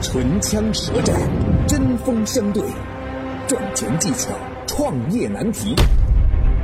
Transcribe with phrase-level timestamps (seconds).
[0.00, 1.14] 唇枪舌战，
[1.66, 2.62] 针锋相对，
[3.46, 4.30] 赚钱技巧，
[4.66, 5.74] 创业难题。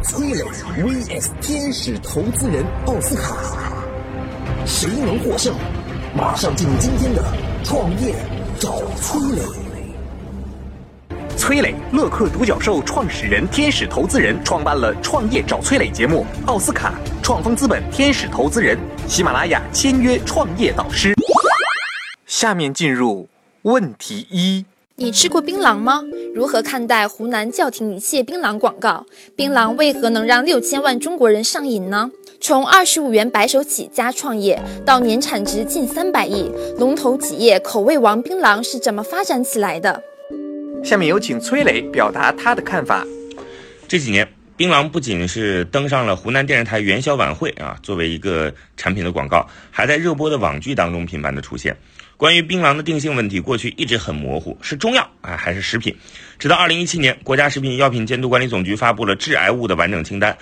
[0.02, 0.42] 崔磊
[0.76, 3.36] vs 天使投资人奥斯卡，
[4.66, 5.54] 谁能获胜？
[6.16, 7.24] 马上进入今天的
[7.64, 8.14] 创业
[8.58, 9.42] 找崔磊。
[11.36, 16.24] 崔磊，乐客独角兽创始人、天使投资人，创办了《创业找崔磊》节目。
[16.46, 18.78] 奥斯卡，创丰资本天使投资人，
[19.08, 21.14] 喜马拉雅签约创业导师。
[22.44, 23.26] 下面进入
[23.62, 24.66] 问题一：
[24.96, 26.02] 你吃过槟榔吗？
[26.34, 29.06] 如何看待湖南叫停一切槟榔广告？
[29.34, 32.10] 槟榔为何能让六千万中国人上瘾呢？
[32.42, 40.02] 从二十五元白手起家创业到年产值近三百亿，龙头企业口味王槟榔是怎么发展起来的？
[40.84, 43.06] 下面有请崔磊表达他的看法。
[43.88, 51.74] 这几年，槟榔不仅是登上了湖南电视台元宵晚会啊，作为一个产品的广告，还在热播的网剧当中频繁的出现。
[52.16, 55.96] 关于槟榔的定性问题，过去一直很模糊，是中药啊还是食品？
[56.38, 60.36] 直到二零一七年，国家食品药品监督管理总局发布了致癌物的完整清单。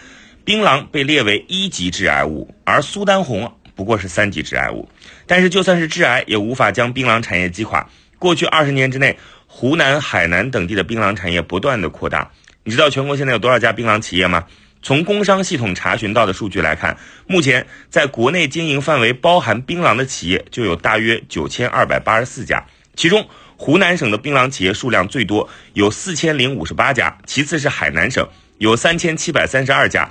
[0.44, 4.88] 槟榔被列为一级致癌物，而苏丹红不过是三级致癌物。
[5.26, 7.88] 但是就算是致癌，也无法将槟榔产业击垮。
[8.18, 12.30] 过去二十年之内，湖南、海南等地的槟榔产业不断的扩大。
[12.64, 14.44] 你知道全国现在有多少家槟榔企业吗？
[14.82, 16.96] 从工商系统查询到的数据来看，
[17.28, 22.64] 目前在国内经营范围包含槟榔的企业就有大约九千二百八十四家，
[22.96, 23.24] 其中
[23.56, 30.10] 湖南省的槟榔企业数量最多，有四千零五十八家，其次是海南省，有三千七百三十二家。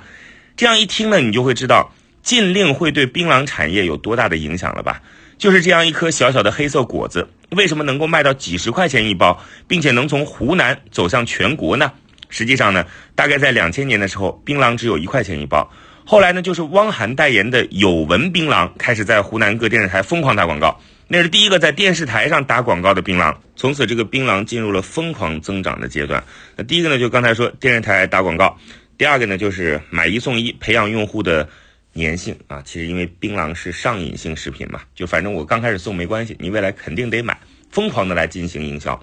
[0.56, 1.92] 这样一听呢，你就会知道
[2.22, 5.02] 禁令会对槟榔产业有多大的影响了吧？
[5.36, 11.92] 就是这样一颗小小的黑色果子，为什么能够卖到几十块钱一包，并且能从湖南走向全国呢？
[12.32, 15.70] 实际上呢，大概在两千年的时候，槟榔只有一块钱一包。
[16.04, 23.36] 后来呢，就是汪涵代言的有闻槟榔开始在湖南各电视台疯狂打广告，那是第一个在电视台上打广告的槟榔。
[23.54, 26.24] 从此，这个槟榔进入了疯狂增长的阶段。
[26.56, 28.58] 那第一个呢，就刚才说电视台打广告。
[28.98, 31.48] 第二个呢，就是买一送一，培养用户的
[31.94, 32.62] 粘性啊。
[32.64, 37.38] 其实因为槟榔是上瘾性食品嘛，就反正我刚开始送没关系，你未来肯定得买，
[37.70, 39.00] 疯狂的来进行营销。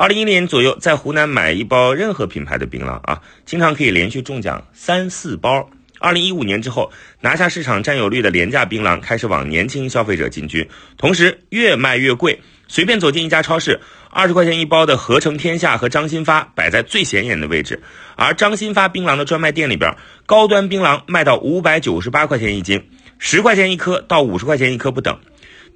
[0.00, 5.68] 二零一零年左右，在湖南买一包任何品牌的槟榔啊，经常可以连续中奖三四包。
[5.98, 6.90] 二零一五年之后，
[7.20, 10.66] 拿下市场占有率的廉价槟榔开始往年轻消费者进军，
[10.96, 12.40] 同时越卖越贵。
[12.66, 13.78] 随便走进一家超市，
[14.08, 17.82] 二十块钱一包的合成天下和张新发摆在最显眼的位置，
[18.16, 19.94] 而张新发槟榔的专卖店里边，
[20.24, 22.88] 高端槟榔卖到五百九十八块钱一斤，
[23.18, 25.18] 十块钱一颗到五十块钱一颗不等。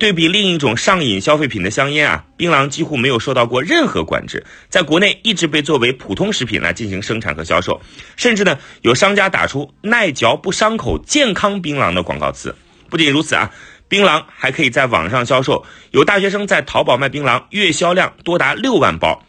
[0.04, 7.80] 对比另一种上瘾消费品的香烟啊，槟榔几乎没有受到过任何管制，在国内一直被作为普通食品来进行生产和销售，
[8.14, 12.54] 甚至呢有商家打出耐嚼不伤口、健康槟榔的广告词。
[12.90, 13.50] 不仅如此啊。
[13.88, 19.24] 槟榔还可以在网上销售，有大学生在淘宝卖槟榔，月销量多达六万包，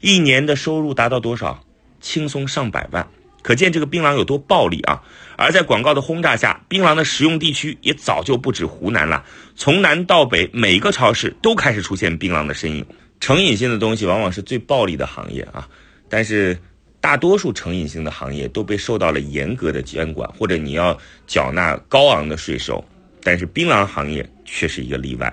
[0.00, 1.62] 一年的收入达到多少？
[2.00, 3.06] 轻松上百万，
[3.46, 5.00] 可见这个槟榔有多暴利啊！
[5.36, 9.24] 而在广告的轰炸下，槟榔的食用地区也早就不止湖南了，
[9.54, 12.84] 从南到北，每个超市都开始出现槟榔的身影。
[13.20, 15.68] 成瘾性的东西往往是最暴利的行业啊，
[16.08, 16.58] 但是
[17.00, 22.84] 大多数成瘾性的行业都被受到了严格的监管，或者你要缴纳高昂的税收。
[23.22, 25.32] 但是槟榔行业却是一个例外。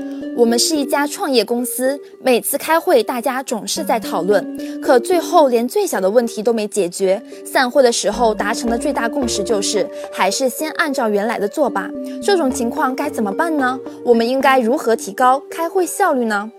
[0.37, 7.21] 我们是一家创业公司，每次开会大家总是在讨论，可最后连最小的问题都没解决。
[7.45, 11.89] 散会的时候达成的最大共识就是，还是先按照原来的做吧。
[12.23, 13.77] 这种情况该怎么办呢？
[14.03, 16.49] 我们应该如何提高开会效率呢？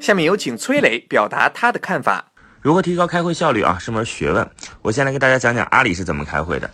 [0.00, 2.30] 下面有请崔磊表达他的看法。
[2.60, 3.78] 如何提高开会效率啊？
[3.80, 4.48] 是门学问。
[4.82, 6.70] 我先来给大家讲讲阿里是怎么开会的。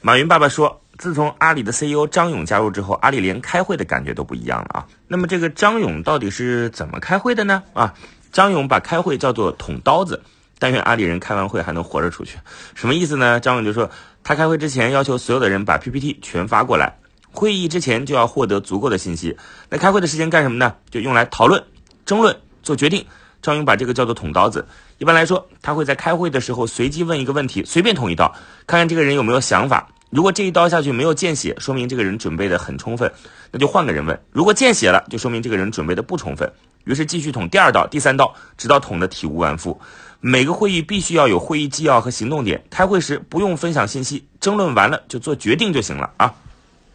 [0.00, 0.80] 马云爸爸说。
[0.98, 4.86] 自从阿里的 CEO 张勇加入之后，阿里连开会的感觉都不一样了啊。
[5.06, 7.62] 那么这个张勇到底是怎么开会的呢？
[7.72, 7.94] 啊，
[8.32, 10.20] 张勇把开会叫做捅刀子，
[10.58, 12.36] 但愿阿里人开完会还能活着出去。
[12.74, 13.38] 什么意思呢？
[13.38, 13.88] 张勇就说，
[14.24, 16.98] 他开会之前要求所有的人把 PPT 全发过来，
[17.30, 19.36] 会议之前就要获得足够的信息。
[19.70, 20.74] 那开会的时间干什么呢？
[20.90, 21.62] 就用来讨论、
[22.04, 23.06] 争论、做决定。
[23.40, 24.66] 张勇把这个叫做捅刀子。
[24.98, 28.34] 一般来说，他会在开会的时候随机问一个问题，随便捅一刀，
[28.66, 29.88] 看看这个人有没有想法。
[30.10, 33.12] 如果这一刀下去没有见血，说明这个人准备的很充分，
[33.52, 34.18] 那就换个人问。
[34.32, 36.50] 如果见血了，就说明这个人准备的不充分。
[36.84, 39.78] 于是继续捅第二刀、第三刀，直到捅得体无完肤。
[40.20, 46.34] 每个会议必须要有会议纪要和行动点，开会时不用分享信息，争论完了就做决定就行了啊。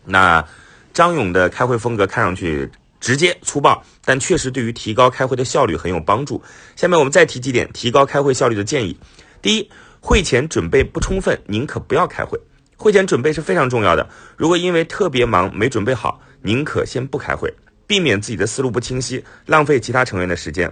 [0.06, 0.44] 那
[0.92, 2.69] 张勇的开会风格看上去
[3.00, 6.42] 直接粗暴，但确实对于提高开会的效率很有帮助。
[6.75, 8.98] 下面我们再提几点提高开会效率的建议。
[9.42, 9.69] 第一，
[10.01, 12.39] 会前准备不充分，宁可不要开会。
[12.77, 14.07] 会前准备是非常重要的。
[14.35, 17.53] 如果因为特别忙没准备好，宁可先不开会，
[17.87, 20.71] 避免自己的思路不清晰，浪费其他成员的时间。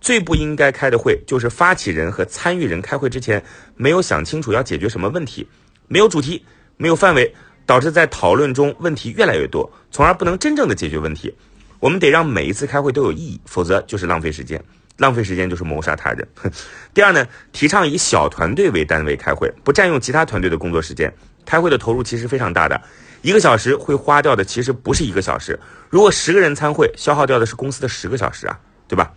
[0.00, 3.42] 最不应该开的会，就是发起人和参与人开会之前
[3.76, 5.46] 没有想清楚要解决什么问题，
[5.88, 6.42] 没有主题，
[6.78, 7.34] 没有范围，
[7.66, 11.34] 导致在讨论中问题越来越多，从而不能真正的解决问题。
[11.80, 14.62] 我们得让每一次开会都有意义，否则就是浪费时间，
[14.96, 16.26] 浪费时间就是谋杀他人。
[16.94, 21.12] 第二呢，提倡以小团队为单位开会，不占用其他团队的工作时间。
[21.44, 22.80] 开会的投入其实非常大的，
[23.22, 25.58] 一个小时会花掉的其实不是一个小时。
[25.88, 29.12] 如果十个人参会，消耗掉的是公司的十个小时啊，对吧？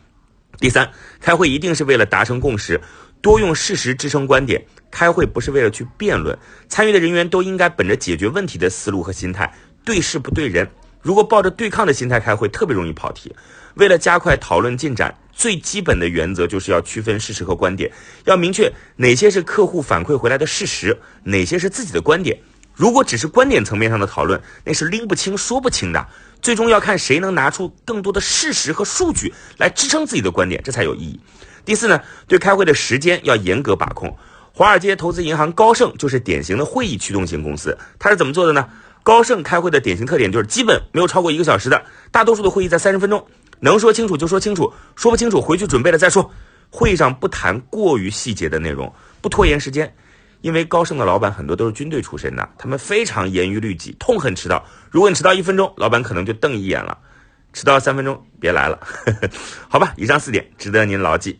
[0.59, 0.89] 第三，
[1.19, 2.79] 开会一定是为了达成共识，
[3.21, 4.63] 多用事实支撑观点。
[4.91, 6.37] 开会不是为了去辩论，
[6.69, 9.51] 参与的人员都应该本着解决问题的思路和心态，
[9.83, 10.69] 对事不对人。
[11.03, 13.35] 如果抱着对抗的心态开会，特别容易跑题。
[13.75, 17.91] 为了加快讨论进展，最基本的原则就是要区分事实和观点，
[18.23, 22.39] 要明确哪些是客户反馈回来的事实，哪些是自己的观点。
[22.73, 26.07] 如果只是观点层面上的讨论，那是拎不清、说不清的。
[26.41, 31.19] 最终要看谁能拿出更多的事实和数据来支撑自己的观点，这才有意义。
[31.65, 34.17] 第四呢，对开会的时间要严格把控。
[34.53, 38.69] 华尔街投资银行高盛就是典型的会议驱动型公司，它是怎么做的呢？
[39.03, 43.27] 高盛开会的典型特点就是基本没有超过一个小时的，大多数的会议在三十分钟，
[43.59, 46.31] 能说清楚就说清楚，说不清楚回去准备了再说。
[46.69, 48.91] 会议上不谈过于细节的内容，
[49.21, 49.94] 不拖延时间。
[50.41, 54.65] 因为高盛的老板很多都是军队出身的，他们非常严于律己，痛恨迟到。
[54.89, 56.97] 如果你迟到一分钟，老板可能就瞪一眼了。
[57.53, 58.79] 迟到三分钟，别来了。
[59.69, 61.39] 好吧，以上四点值得您牢记。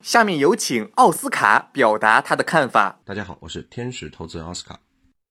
[0.00, 3.00] 下面有请奥斯卡表达他的看法。
[3.04, 4.78] 大家好，我是天使投资人奥斯卡。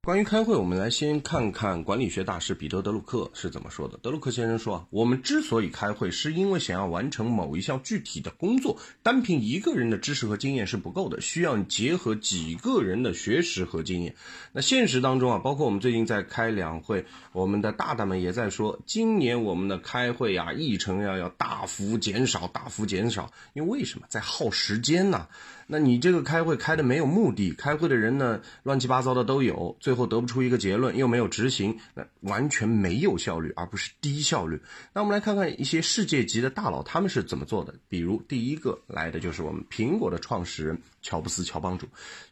[0.09, 3.99] 关于开会，我们来先看看管理学大师彼得·德鲁克是怎么说的。
[4.01, 14.15] 德鲁克先生说啊，我们之所以开会，是因为想要完成某一项具体的工作，单凭一个人的知识和经验是不够的，需要结合几个人的学识和经验。
[14.51, 25.27] 那现实当中啊，包括我们最近在开两会，我们的大大们也在说，今年我们的开会啊，议程要要大幅减少，大幅减少，因为为什么在耗时间呢？
[25.71, 34.59] 那你这个开会开的没有目的，开会的人呢乱七八糟的都有，最后得不出一个结论，又没有执行，那完全没有效率，而不是低效率。
[34.93, 37.75] 那我们来看看一些世界级的大佬他们是怎么做的。
[37.87, 41.87] 比如第一个来的就是我们苹果的创始人乔布斯，乔帮主。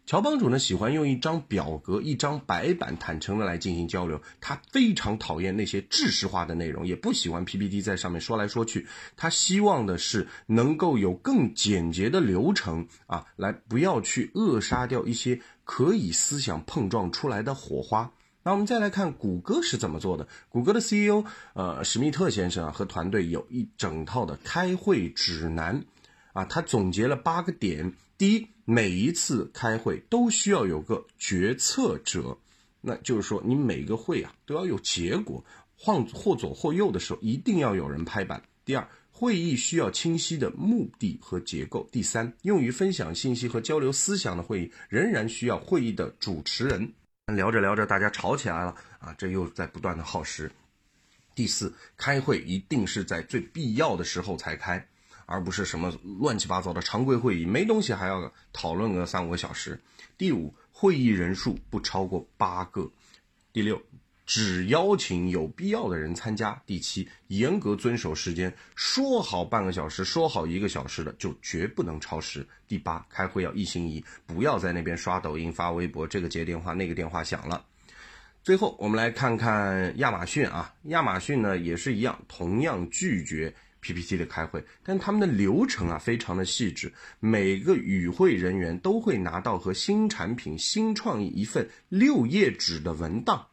[0.08, 4.22] 乔帮主呢喜欢用一张表格、一张白板，坦诚的来进行交流。
[4.40, 8.88] 他非常讨厌那些知识化的内容，也不喜欢 PPT 在上面说来说去。
[9.18, 18.10] 他希望的是能够有更简洁的流程啊，来不要去扼杀掉一些可以思想碰撞出来的火花。
[18.44, 20.26] 那我们再来看谷歌是怎么做的。
[20.48, 25.84] 谷歌的 CEO 呃史密特先生啊和团队有一整套的开会指南
[26.38, 27.92] 啊，他总结了八个点。
[28.16, 32.38] 第一，每一次开会都需要有个决策者，
[32.80, 35.44] 那就是说你每个会啊都要有结果，
[35.76, 38.40] 晃或左或右的时候一定要有人拍板。
[38.66, 41.90] 第二，会议需要清晰的目的和结构。
[41.92, 46.94] 第三，用于分享信息和交流思想的会议仍然需要会议的主持人。
[47.34, 50.52] 聊着聊着，大家吵起来了啊，这又在不断的耗时。
[51.34, 54.88] 第四，开会一定是在最必要的时候才开。
[55.28, 59.80] 而不是什么乱七八糟的常规会议，没东西还要讨论个三五个小时。
[60.18, 62.90] 第五，会议人数不超过八个。
[63.52, 63.82] 第六，
[64.26, 66.62] 只邀请有必要的人参加。
[66.66, 72.48] 第七，严格遵守时间，说好半个小时，说好一个小时的就绝不能超时。
[72.66, 77.66] 第八，开会要一心一意，不要在那边刷抖音、发微博，这个接电话，那个电话响了。
[78.44, 83.54] 最后，我们来看看亚马逊啊，亚马逊呢也是一样，同样拒绝。
[83.82, 93.48] PPT 的开会，但他们的流程啊非常的细致，每个与会人员都会拿到和新产品、新创意一份六页纸的文档，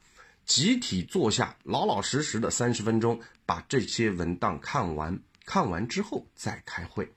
[0.44, 7.12] 集体坐下，老老实实的三十分钟把这些文档看完，看完之后再开会。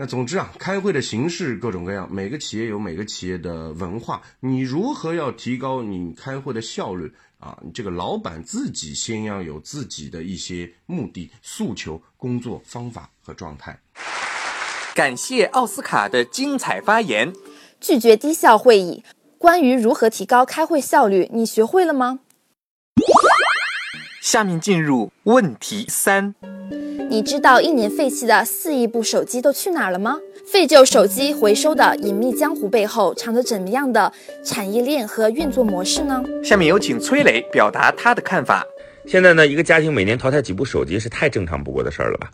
[0.00, 7.58] 那总之啊，开会的形式各种各样，每个企业有每个企业的文化，你如何要提高你开会的效率啊？
[7.62, 13.78] 你这个老板自己先要有自己的一些目的、诉求、工作方法和状态。
[14.94, 17.32] 感谢奥斯卡的精彩发言。
[17.80, 19.04] 拒绝低效会议，
[19.38, 22.18] 关于如何提高开会效率，你学会了吗？
[24.30, 26.34] 下面进入问题三。
[27.08, 30.18] 你知道一年废弃的四亿部手机都去哪儿了吗？
[30.52, 34.12] 废旧手机回收的隐秘江湖背后藏着怎么样的
[34.44, 36.22] 产业链和运作模式呢？
[36.44, 38.62] 下面有请崔磊表达他的看法。
[39.06, 42.30] 现在呢，一个家庭每年淘汰几部手机是太正常不过的事儿了吧？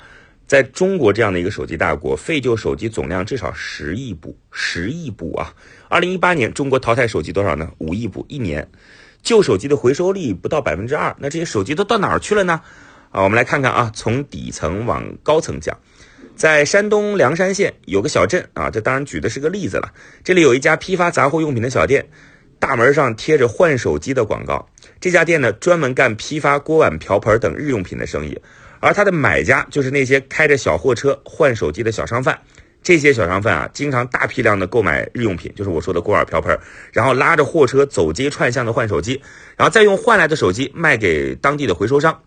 [0.49, 5.55] 在中国这样的一个手机大国，废旧手机总量至少十亿部，十亿部啊！
[5.89, 7.71] 二零一八年中国淘汰手机多少呢？
[7.79, 8.69] 五亿部一年，
[9.25, 12.61] 旧手机的回收率不到百分之二，那这些手机都到哪儿去了呢？
[13.11, 15.79] 啊，我们来看看啊，从底层往高层讲，
[16.37, 19.93] 在山东梁山县有个小镇啊，这当然举的是个例子了。
[20.23, 22.07] 这里有一家批发杂货用品的小店，
[22.59, 24.69] 大门上贴着换手机的广告。
[25.01, 28.39] 这家店呢，专门干批发锅碗瓢盆等日用品的生意，
[28.81, 32.39] 而他的买家就是那些开着小货车换手机的小商贩。
[32.85, 36.57] 这些小商贩啊，经常大批量的购买日用品，就是我说的锅碗瓢盆，
[36.93, 39.23] 然后拉着货车走街串巷的换手机，
[39.57, 42.21] 然后再用换来的手机卖给当地的回收商。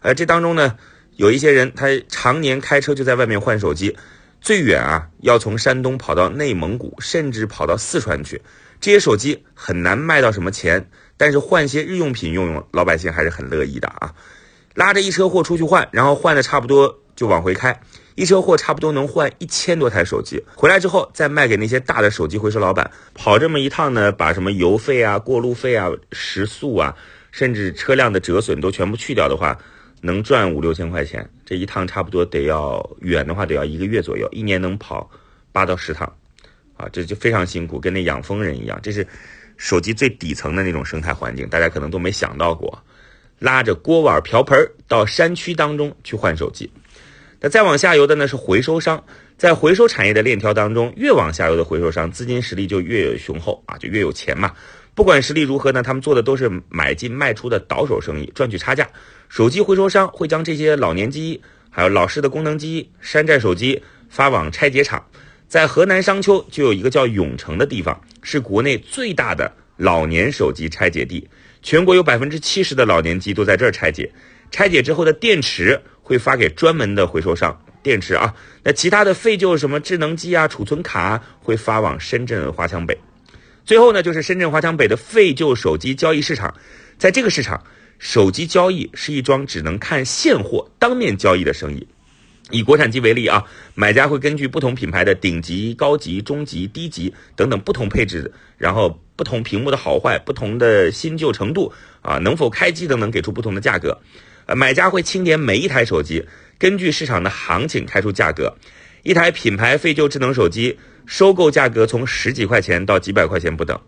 [0.00, 0.76] 呃，这当中呢，
[1.16, 3.94] 有一些人他常年开车就在外面换手机，
[4.40, 8.40] 最远啊要从山东跑到内蒙古，甚至跑到四川去。
[8.80, 10.88] 这些手机很难卖到什么钱，
[11.18, 14.14] 但是换些日用品用用，老百姓还是很乐意的啊。
[14.74, 17.76] 拉着一车货出去换，然后换的差不多就往回开，
[18.14, 20.40] 一车货差不多能换一千多台手机。
[20.54, 26.94] 回来之后再卖给那些大的手机回收老板，跑这么一趟呢，把什么油费啊、过路费啊、食宿啊，
[27.32, 29.58] 甚至车辆的折损都全部去掉的话。
[30.00, 35.10] 能赚五六千块钱，这一趟差不多得要远的话得要一个月左右，一年能跑
[35.50, 36.06] 八到十趟，
[36.76, 38.78] 啊，这就非常辛苦，跟那养蜂人一样。
[38.80, 39.04] 这是
[39.56, 42.80] 手机最底层的那种生态环境，大家可能都没想到过。
[43.40, 44.56] 拉着锅碗瓢盆
[44.86, 46.70] 到山区当中去换手机，
[47.40, 49.02] 那再往下游的呢是回收商，
[49.36, 54.52] 在回收产业的链条当中，越往下游的回收商资金实力就越雄厚啊，就越有钱嘛。
[54.94, 58.88] 不管实力如何呢，他们做的都是买进卖出的倒手生意，赚取差价。
[59.28, 61.40] 手机回收商会将这些老年机、
[61.70, 65.00] 还有老式的功能机、山寨手机发往拆解厂。
[65.46, 71.28] 在河南商丘就有一个叫永城的地方，是国内最大的老年手机拆解地，
[71.62, 74.10] 全国有百分之七十的老年机都在这儿拆解。
[74.50, 82.98] 拆解之后的电池会发给专门的回收商，电池啊，那其他的废旧什么智能机啊、储存卡会发往深圳华强北。
[83.66, 86.54] 最后呢，就是深圳华强北的废旧手机交易市场，
[86.96, 87.62] 在这个市场，
[87.98, 91.86] 手机交易是一桩只能看现货、当面交易的生意。
[92.50, 104.00] 以国产机为例啊，买家会根据不同品牌的顶级、高级、中级、低级等等不同配置，然后不同屏幕的好坏、不同的新旧程度啊，能否开机等等，给出不同的价格。
[104.48, 106.26] 呃，买家会清点每一台手机，
[106.58, 108.56] 根据市场的行情开出价格。
[109.02, 110.76] 一台品牌废旧智能手机。
[111.10, 113.80] 收购价格从十几块钱到几百块钱不等，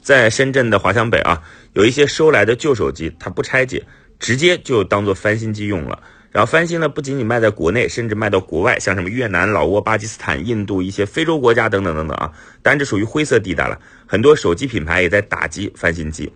[0.00, 1.42] 在深圳的华强北啊，
[1.74, 3.84] 有一些收来的旧手机，它不拆解，
[4.18, 6.02] 直接就当做翻新机用了。
[6.30, 12.32] 然后翻新呢，不仅仅卖在国内，甚至卖到国外，像什么越南、老挝、巴基斯坦、印度一些非洲国家等等等等啊。
[12.62, 16.32] 当然这属于灰色地带了，很多手机品牌也在打击翻新机。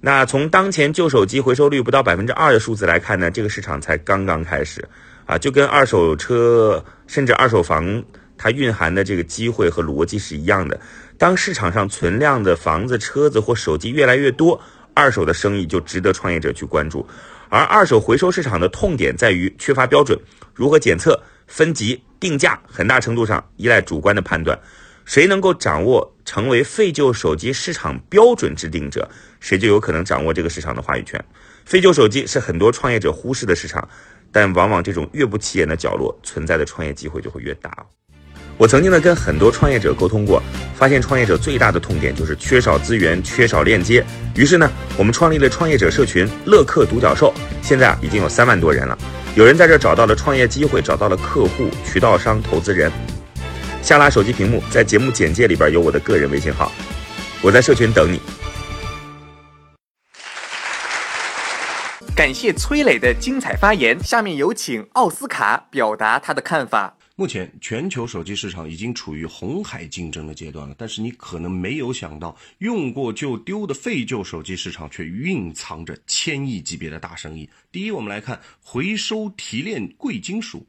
[0.00, 4.86] 那从当前旧手机回收率不到百分之二的数字来看呢，这个市场才刚刚开始
[5.26, 8.02] 啊，就跟二手车甚至二手房。
[8.40, 10.78] 它蕴含的这个机会和逻辑是一样的。
[11.18, 14.60] 当市场上存量的房子、车子或手机越来越多，
[14.94, 17.04] 二手的生意就值得创业者去关注。
[17.48, 20.16] 而二手回收市场的痛点在于缺乏标准，
[20.54, 24.56] 如何检测、分级、定价，很大程度上依赖主观的判断。
[25.04, 29.08] 谁能够掌握成为废旧手机市场标准制定者，
[29.40, 31.18] 谁就有可能掌握这个市场的话语权。
[31.64, 33.88] 废旧手机是很多创业者忽视的市场，
[34.30, 37.74] 但往往这种越不起眼的角落，存在的创业机会就会越大。
[38.58, 40.42] 我曾经呢跟很多创业者沟通过，
[40.76, 44.04] 发现创业者最大的痛点就是缺少资源、缺少链接。
[44.36, 47.32] 于是呢，我们创立了创业者社群“乐客独角兽”，
[47.64, 48.98] 现在啊已经有三万多人了。
[49.34, 52.92] 有人在这找到了创业机会，找到了客户、渠道商、投资人。
[53.82, 56.70] 下拉手机屏幕，在节目简介里边有我的个人微信号，
[57.42, 58.20] 我在社群等你。
[62.14, 66.96] 感谢崔磊的精彩发言，下面有请奥斯卡表达他的看法。
[67.14, 77.48] 目前全球手机市场已经处于红海竞争的阶段了，但是你可能没有想到，用过就丢的废旧手机市场却蕴藏着千亿级别的大生意。
[77.72, 80.66] 第一，我们来看回收提炼贵金属。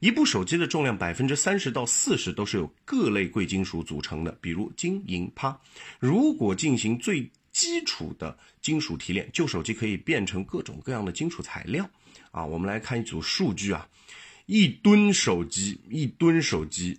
[0.00, 5.54] 一部手机的重量百分之三十到四十都是由各类贵金属组成的，比如金、银、钯。
[5.98, 11.88] 如果进行最基础的金属提炼，旧手机可以变成各种各样的金属材料。
[12.30, 13.86] 啊，我们来看一组数据啊，
[14.46, 16.98] 一吨手机，一吨手机，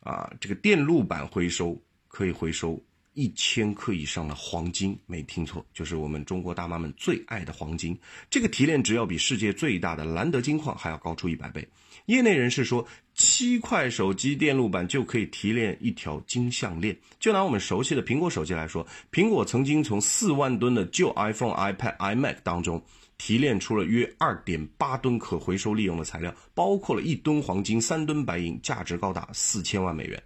[0.00, 1.76] 啊，这个电路板回收
[2.06, 2.80] 可以回收
[3.18, 7.98] 一千克以上的黄金，没听错，就是我们中国大妈们最爱的黄金。
[8.30, 11.68] 这个提炼值要比世界最大的兰德金矿还要高出一百倍。
[12.06, 16.96] 业内人士说，七块手机电路板就可以提炼一条金项链。
[17.18, 22.80] 就拿我们熟悉的苹果手机来说，苹果曾经从四万吨的旧 iPhone、iPad、iMac 当中
[23.18, 30.22] 提炼出了约二点八吨可回收利用的材料，包括了一吨黄金、三吨白银，价值高达四千万美元。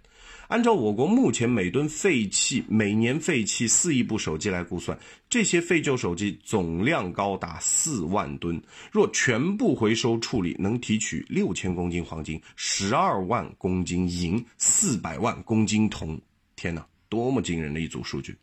[0.49, 4.97] 按照我国目前每吨废弃每年废弃四亿部手机来估算，
[5.29, 8.61] 这些废旧手机总量高达四万吨。
[8.91, 16.19] 若全部回收处理，能提取六千公斤黄金、十二万公斤银、四百万公斤铜。
[16.55, 18.35] 天哪，多么惊人的一组数据！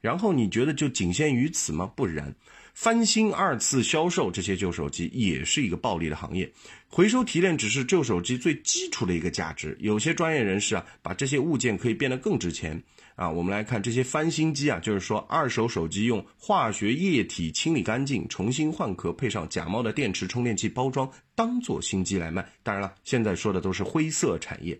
[0.00, 1.90] 然后你觉得就仅限于此吗？
[1.96, 2.32] 不然。
[2.76, 6.52] 翻新二次销售这些旧手机也是一个暴利的行业，
[6.88, 9.74] 回收提炼只是旧手机最基础的一个价值。
[9.80, 12.80] 有些专业人士啊，把这些物件可以变得更值钱
[13.14, 13.30] 啊。
[13.30, 22.46] 我们来看这些翻新机啊，就是说二手手机用化学液体清理干净，重新换壳，配上假冒的电池充电器包装，当做新机来卖。
[22.62, 24.78] 当然了，现在说的都是灰色产业。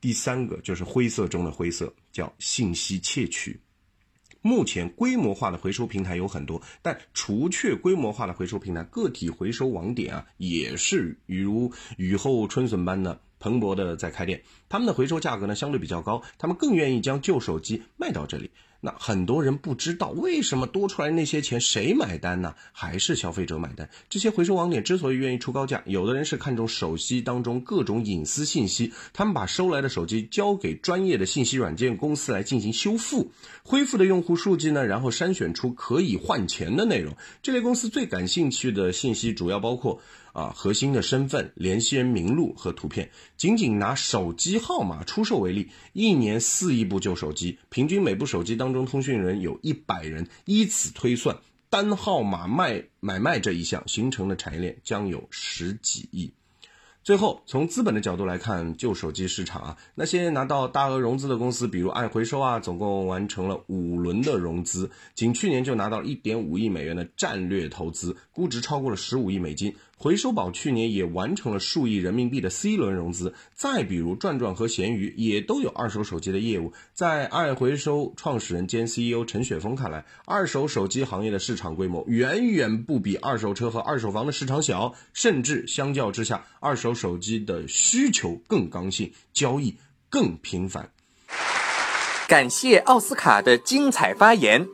[0.00, 3.56] 第三个就是灰色中的灰色，叫信息窃取。
[4.46, 14.40] 目前规模化的回收平台有很多，但除却规模化的回收平台，个体回收网点啊，也是如雨后春笋般的蓬勃的在开店。
[14.68, 18.52] 他们的回收价格呢，相对比较高，他们更愿意将旧手机卖到这里。
[18.86, 22.54] 那很多人不知道为什么多出来那些钱谁买单呢？
[22.70, 23.90] 还是消费者买单？
[24.08, 33.28] 这些回收网点之所以愿意出高价，有的人是看中手机当中各种隐私信息，他们把收来的手机交给专业的信息软件公司来进行修复，
[33.64, 37.12] 恢复的用户数据呢，然后筛选出可以换钱的内容。
[37.42, 40.00] 这类公司最感兴趣的信息主要包括。
[40.36, 43.10] 啊，核心的身份、联系人名录和图片。
[43.38, 51.38] 仅仅拿手机号码出售为例，一年四亿部旧手机，平均每部手机当中通讯人有一百人，依此推算，
[51.70, 56.30] 单号码卖买卖这一项形成的产业链将有十几亿。
[57.02, 69.72] 最后，从资本的角度来看，旧手机市场啊，那些拿到大额融资的公司，比如爱回收啊，总共完成了五轮的融资，仅去年就拿到了一点五亿美元的战略投资，估值超过了十五亿美金。
[69.98, 73.34] 回收宝去年也完成了数亿人民币的 C 轮融资。
[73.54, 76.72] 再比如转转和闲鱼也都有二手手机的业务。
[76.92, 89.74] 在爱回收创始人兼 CEO 陈雪峰看来，二手手机行业的市场规模远远不比二手车和二手房的市场小，甚至相较之下，二手手机的需求更刚性，交易
[90.10, 90.90] 更频繁。
[92.28, 94.66] 感谢奥斯卡的精彩发言。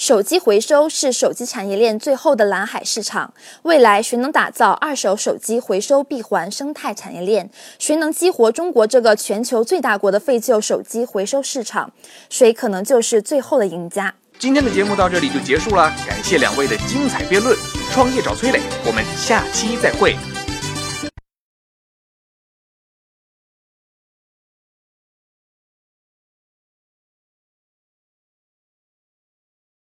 [0.00, 3.34] 手机回收是手机产业链最后的蓝海市场。
[3.64, 7.50] 未来谁能打造二手手机回收闭环生态产业链？
[7.78, 11.92] 谁能激活中国这个全球最大国的废旧手机回收市场？
[12.30, 14.14] 谁可能就是最后的赢家？
[14.38, 17.54] 今天的节目到这里就结束了，感谢两位的精彩辩论。
[17.92, 20.16] 创业找崔磊，我们下期再会。